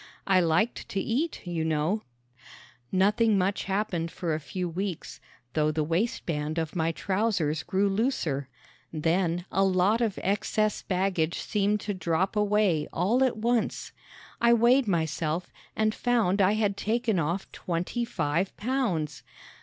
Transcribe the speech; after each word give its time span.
I 0.25 0.39
liked 0.39 0.89
to 0.89 0.99
eat, 0.99 1.45
you 1.45 1.63
know. 1.63 2.01
Nothing 2.91 3.37
much 3.37 3.65
happened 3.65 4.09
for 4.09 4.33
a 4.33 4.39
few 4.39 4.67
weeks, 4.67 5.19
though 5.53 5.69
the 5.69 5.83
waistband 5.83 6.57
of 6.57 6.75
my 6.75 6.91
trousers 6.91 7.61
grew 7.61 7.87
looser. 7.87 8.49
Then 8.91 9.45
a 9.51 9.63
lot 9.63 10.01
of 10.01 10.17
excess 10.23 10.81
baggage 10.81 11.37
seemed 11.37 11.81
to 11.81 11.93
drop 11.93 12.35
away 12.35 12.87
all 12.91 13.23
at 13.23 13.37
once. 13.37 13.91
I 14.41 14.53
weighed 14.55 14.87
myself 14.87 15.51
and 15.75 15.93
found 15.93 16.41
I 16.41 16.53
had 16.53 16.77
taken 16.77 17.19
off 17.19 17.51
twenty 17.51 18.03
five 18.03 18.57
pounds. 18.57 19.21